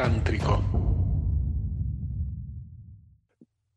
[0.00, 0.62] tántrico.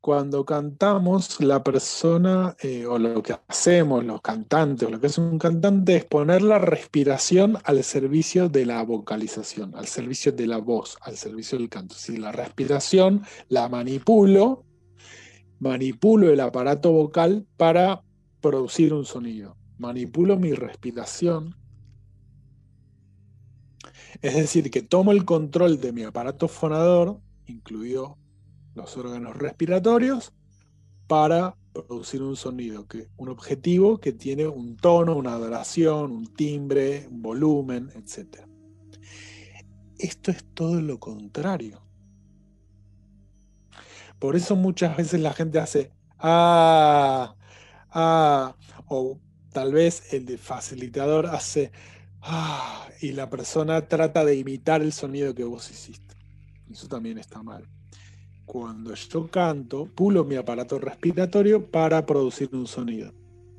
[0.00, 5.20] Cuando cantamos, la persona eh, o lo que hacemos, los cantantes, o lo que hace
[5.20, 10.58] un cantante es poner la respiración al servicio de la vocalización, al servicio de la
[10.58, 11.96] voz, al servicio del canto.
[11.96, 14.64] Si la respiración la manipulo,
[15.58, 18.04] manipulo el aparato vocal para
[18.40, 19.56] producir un sonido.
[19.78, 21.56] Manipulo mi respiración
[24.22, 28.18] es decir, que tomo el control de mi aparato fonador, incluido
[28.74, 30.32] los órganos respiratorios,
[31.06, 37.06] para producir un sonido, que, un objetivo que tiene un tono, una duración, un timbre,
[37.10, 38.46] un volumen, etc.
[39.98, 41.82] Esto es todo lo contrario.
[44.18, 47.34] Por eso muchas veces la gente hace ah,
[47.90, 48.56] ah,
[48.88, 49.18] o
[49.52, 51.72] tal vez el facilitador hace
[53.00, 56.14] Y la persona trata de imitar el sonido que vos hiciste.
[56.70, 57.68] Eso también está mal.
[58.46, 63.12] Cuando yo canto, pulo mi aparato respiratorio para producir un sonido,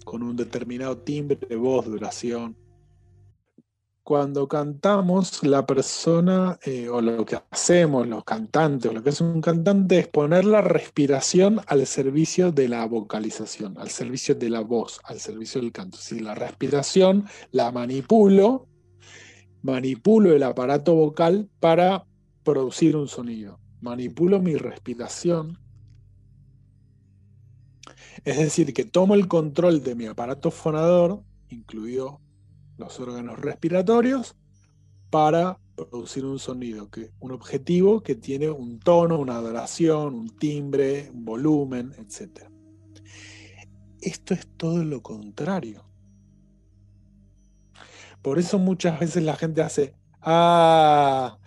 [0.03, 2.55] con un determinado timbre de voz, duración,
[4.05, 9.23] cuando cantamos, la persona, eh, o lo que hacemos, los cantantes, o lo que hace
[9.23, 14.59] un cantante es poner la respiración al servicio de la vocalización, al servicio de la
[14.61, 15.97] voz, al servicio del canto.
[15.97, 18.67] Si la respiración la manipulo,
[19.63, 22.05] manipulo el aparato vocal para
[22.43, 23.59] producir un sonido.
[23.81, 25.57] Manipulo mi respiración.
[28.23, 32.21] Es decir, que tomo el control de mi aparato fonador, incluido
[32.77, 34.35] los órganos respiratorios
[35.09, 41.09] para producir un sonido, que, un objetivo que tiene un tono, una duración, un timbre,
[41.13, 42.49] un volumen, etc.
[44.01, 45.83] Esto es todo lo contrario.
[48.21, 51.37] Por eso muchas veces la gente hace ah,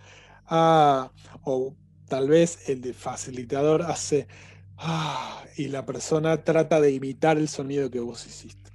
[0.47, 1.12] ah,
[1.43, 1.75] o
[2.06, 4.29] tal vez el facilitador hace
[4.77, 8.71] ah, y la persona trata de imitar el sonido que vos hiciste.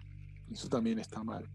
[0.52, 1.50] Eso también está mal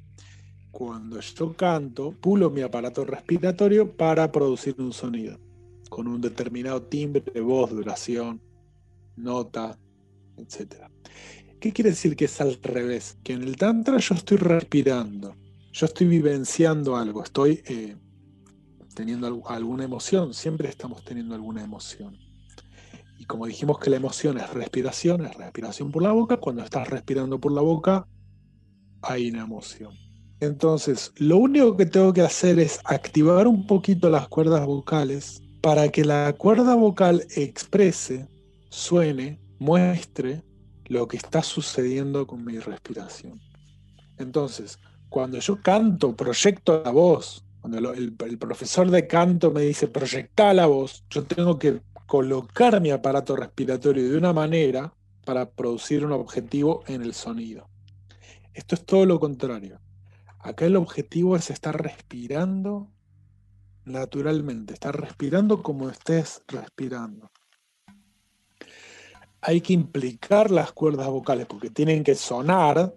[0.79, 5.37] cuando yo canto, pulo mi aparato respiratorio para producir un sonido,
[5.91, 8.41] con un determinado timbre de voz, duración,
[9.17, 9.77] nota,
[10.37, 10.85] etc.
[11.59, 13.19] ¿Qué quiere decir que es al revés?
[13.25, 15.35] Que en el Tantra yo estoy respirando,
[15.73, 17.97] yo estoy vivenciando algo, estoy eh,
[18.95, 22.17] teniendo alguna emoción, siempre estamos teniendo alguna emoción.
[23.19, 26.87] Y como dijimos que la emoción es respiración, es respiración por la boca, cuando estás
[26.87, 28.07] respirando por la boca,
[29.03, 30.08] hay una emoción.
[30.41, 35.89] Entonces, lo único que tengo que hacer es activar un poquito las cuerdas vocales para
[35.89, 38.29] que la cuerda vocal exprese,
[38.71, 40.45] suene, muestre
[40.85, 43.41] lo que está sucediendo con mi respiración.
[44.17, 44.79] Entonces,
[45.09, 50.67] cuando yo canto, proyecto la voz, cuando el, profesor de canto me dice proyecta la
[50.67, 54.95] voz, yo tengo que colocar mi aparato respiratorio de una manera
[55.25, 57.69] para producir un objetivo en el sonido.
[58.55, 59.81] Esto es todo lo contrario.
[60.41, 62.89] Acá el objetivo es estar respirando
[63.89, 67.31] naturalmente, estar respirando como estés respirando.
[69.41, 72.95] Hay que implicar las cuerdas vocales porque tienen que sonar,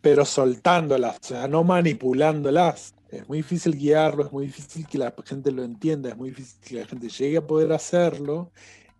[0.00, 2.94] pero soltándolas, o sea, no manipulándolas.
[3.08, 6.60] Es muy difícil guiarlo, es muy difícil que la gente lo entienda, es muy difícil
[6.60, 8.52] que la gente llegue a poder hacerlo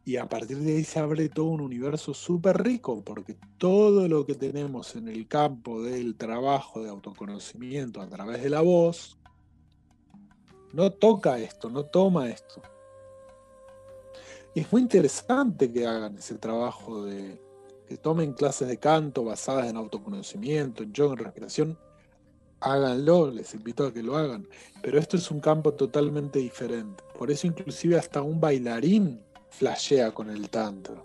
[0.06, 4.24] y a partir de ahí se abre todo un universo súper rico, porque todo lo
[4.24, 9.18] que tenemos en el campo del trabajo de autoconocimiento a través de la voz,
[10.72, 12.62] no toca esto, no toma esto.
[14.54, 17.42] Y es muy interesante que hagan ese trabajo de
[17.88, 21.78] que tomen clases de canto basadas en autoconocimiento, en yoga, en respiración.
[22.60, 24.46] Háganlo, les invito a que lo hagan.
[24.82, 27.02] Pero esto es un campo totalmente diferente.
[27.18, 31.04] Por eso inclusive hasta un bailarín flashea con el tanto.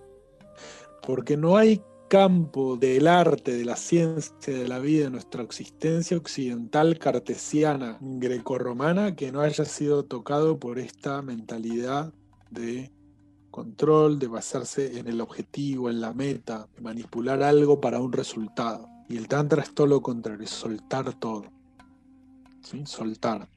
[1.02, 1.82] Porque no hay
[2.12, 9.16] campo del arte, de la ciencia, de la vida, de nuestra existencia occidental cartesiana, grecorromana,
[9.16, 12.14] que no haya sido tocado por esta mentalidad
[12.50, 12.92] de
[13.50, 18.90] control, de basarse en el objetivo, en la meta, de manipular algo para un resultado.
[19.08, 21.46] Y el Tantra es todo lo contrario, es soltar todo.
[22.86, 23.48] Soltar.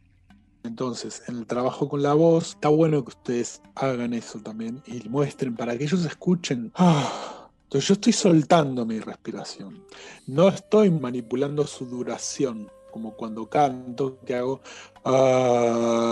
[0.64, 5.06] Entonces, en el trabajo con la voz, está bueno que ustedes hagan eso también y
[5.10, 6.72] muestren para que ellos escuchen.
[6.74, 9.84] Ah, entonces yo estoy soltando mi respiración.
[10.26, 14.62] No estoy manipulando su duración, como cuando canto, que hago...
[15.04, 16.08] Ah,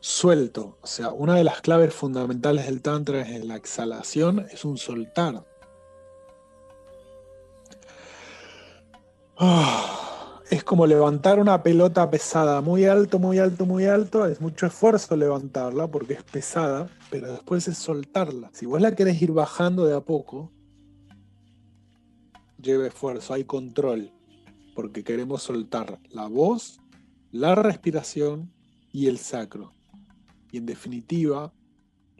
[0.00, 0.76] Suelto.
[0.82, 5.42] O sea, una de las claves fundamentales del Tantra es la exhalación, es un soltar.
[9.38, 10.03] Ah
[10.54, 14.24] es como levantar una pelota pesada muy alto, muy alto, muy alto.
[14.26, 18.50] Es mucho esfuerzo levantarla porque es pesada, pero después es soltarla.
[18.52, 20.52] Si vos la querés ir bajando de a poco,
[22.62, 24.12] lleva esfuerzo, hay control,
[24.76, 26.80] porque queremos soltar la voz,
[27.32, 28.52] la respiración
[28.92, 29.72] y el sacro.
[30.52, 31.52] Y en definitiva,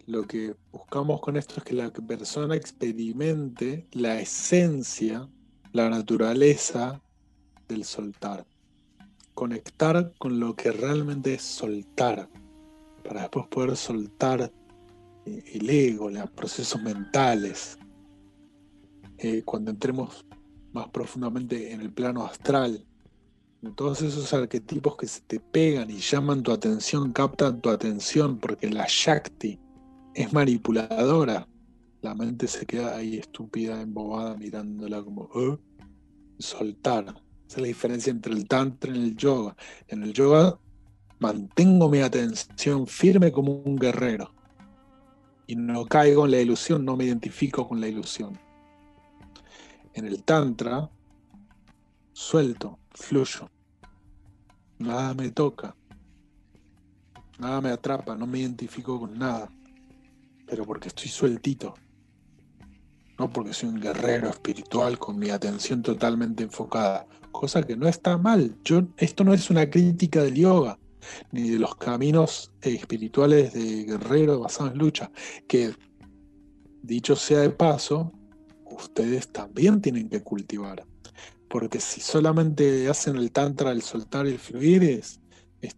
[0.06, 5.28] lo que buscamos con esto es que la persona experimente la esencia,
[5.72, 7.00] la naturaleza
[7.68, 8.46] del soltar.
[9.34, 12.28] Conectar con lo que realmente es soltar,
[13.02, 14.52] para después poder soltar
[15.26, 17.78] eh, el ego, los procesos mentales.
[19.18, 20.24] Eh, cuando entremos
[20.72, 22.84] más profundamente en el plano astral,
[23.72, 28.68] todos esos arquetipos que se te pegan y llaman tu atención, captan tu atención, porque
[28.68, 29.58] la Shakti
[30.14, 31.48] es manipuladora.
[32.02, 35.58] La mente se queda ahí estúpida, embobada, mirándola como, ¿Eh?
[36.38, 37.23] soltar.
[37.54, 39.54] Esa es la diferencia entre el tantra y el yoga.
[39.86, 40.58] En el yoga
[41.20, 44.34] mantengo mi atención firme como un guerrero.
[45.46, 48.36] Y no caigo en la ilusión, no me identifico con la ilusión.
[49.92, 50.90] En el tantra,
[52.12, 53.48] suelto, fluyo.
[54.80, 55.76] Nada me toca.
[57.38, 59.48] Nada me atrapa, no me identifico con nada.
[60.44, 61.76] Pero porque estoy sueltito.
[63.18, 67.06] No porque soy un guerrero espiritual con mi atención totalmente enfocada.
[67.30, 68.56] Cosa que no está mal.
[68.64, 70.78] Yo, esto no es una crítica del yoga,
[71.30, 75.10] ni de los caminos espirituales de guerrero basados en lucha.
[75.46, 75.74] Que,
[76.82, 78.12] dicho sea de paso,
[78.64, 80.84] ustedes también tienen que cultivar.
[81.48, 85.20] Porque si solamente hacen el tantra, el soltar y el fluir, es,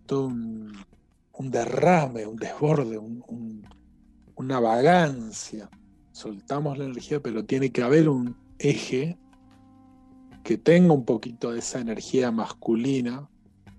[0.07, 0.73] todo un,
[1.51, 2.99] derrame, un desborde,
[4.37, 5.69] una vagancia.
[6.17, 9.19] Soltamos la energía, pero tiene que haber un eje
[10.45, 13.29] que tenga un poquito de esa energía masculina.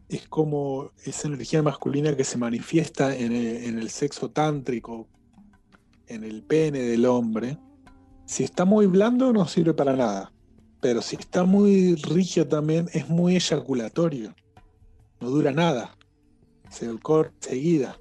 [0.09, 5.07] Es como esa energía masculina que se manifiesta en el sexo tántrico,
[6.07, 7.57] en el pene del hombre.
[8.25, 10.31] Si está muy blando, no sirve para nada
[10.79, 14.35] pero si está muy rígido también, es muy eyaculatorio.
[15.19, 15.97] No dura nada.
[16.69, 17.99] Se corta seguida.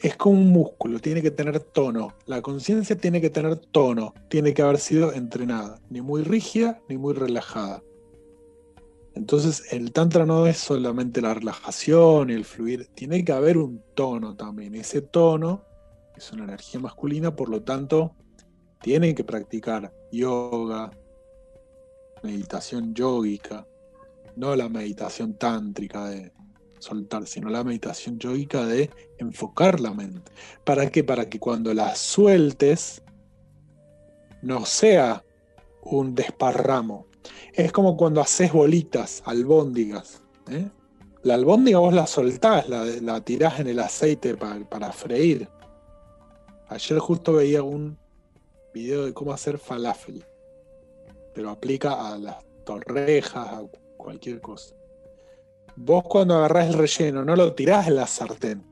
[0.00, 2.14] Es como un músculo, tiene que tener tono.
[2.26, 5.80] La conciencia tiene que tener tono, tiene que haber sido entrenada.
[5.90, 7.82] Ni muy rígida, ni muy relajada.
[9.14, 13.82] Entonces el tantra no es solamente la relajación y el fluir, tiene que haber un
[13.94, 14.76] tono también.
[14.76, 15.64] Ese tono
[16.16, 18.14] es una energía masculina, por lo tanto,
[18.80, 20.92] tienen que practicar yoga,
[22.22, 23.66] meditación yógica,
[24.36, 26.32] no la meditación tántrica de
[26.88, 30.32] soltar, sino la meditación yógica de enfocar la mente.
[30.64, 31.04] ¿Para qué?
[31.04, 33.02] Para que cuando la sueltes
[34.42, 35.24] no sea
[35.82, 37.06] un desparramo.
[37.52, 40.22] Es como cuando haces bolitas, albóndigas.
[40.50, 40.68] ¿eh?
[41.22, 45.48] La albóndiga vos la soltás, la, la tirás en el aceite para, para freír.
[46.68, 47.98] Ayer justo veía un
[48.72, 50.24] video de cómo hacer falafel
[51.38, 53.62] pero aplica a las torrejas, a
[53.96, 54.74] cualquier cosa.
[55.80, 58.64] Vos cuando agarrás el relleno no lo tirás en la sartén.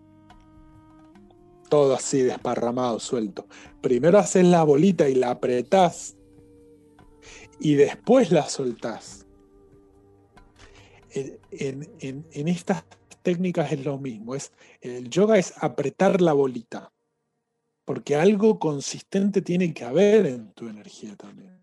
[1.68, 3.46] Todo así desparramado, suelto.
[3.80, 6.16] Primero haces la bolita y la apretás
[7.58, 9.26] y después la soltás.
[11.12, 12.84] En, estas
[13.22, 14.34] técnicas es lo mismo.
[14.34, 16.92] Es, el yoga es apretar la bolita.
[17.84, 21.56] Porque algo consistente tiene que haber en tu energía también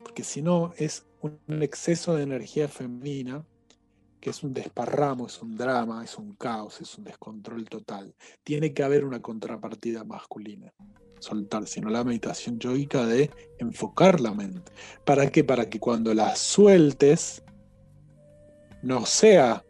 [0.00, 3.46] porque si no es un exceso de energía femenina
[4.20, 8.14] que es un desparramo, es un drama, es un caos, es un descontrol total.
[8.44, 10.72] Tiene que haber una contrapartida masculina.
[11.18, 14.72] Soltar, sino la meditación yoica de enfocar la mente.
[15.04, 15.44] ¿Para qué?
[15.44, 17.42] Para que cuando la sueltes
[18.82, 19.64] no sea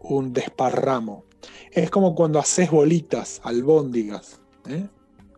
[0.00, 1.24] un desparramo.
[1.70, 4.40] Es como cuando haces bolitas, albóndigas.
[4.68, 4.88] ¿eh?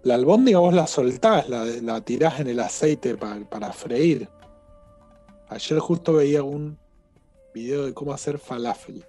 [0.02, 4.28] La albóndiga vos la soltás, la, tirás en el aceite para, para freír.
[5.48, 6.78] Ayer justo veía un
[7.52, 9.04] video de cómo hacer falafel,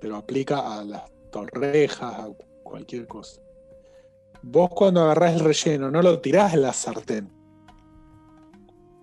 [0.00, 2.28] pero aplica a las torrejas, a
[2.62, 3.40] cualquier cosa.
[4.42, 7.32] Vos cuando agarrás el relleno no lo tirás en la sartén,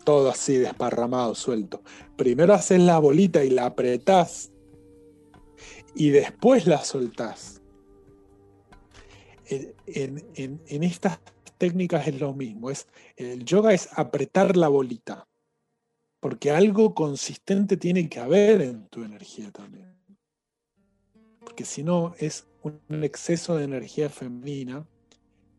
[0.03, 1.81] todo así desparramado, suelto.
[2.15, 4.51] Primero haces la bolita y la apretás
[5.95, 7.61] y después la soltás.
[9.45, 11.19] En, estas
[11.57, 12.69] técnicas es lo mismo.
[12.69, 15.27] Es, el yoga es apretar la bolita
[16.23, 19.93] porque algo consistente tiene que haber en tu energía también.
[21.41, 24.87] Porque si no, es un exceso de energía femenina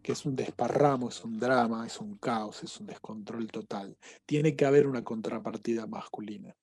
[0.03, 3.95] que es un desparramo, es un drama, es un caos, es un descontrol total.
[4.25, 6.57] Tiene que haber una contrapartida masculina.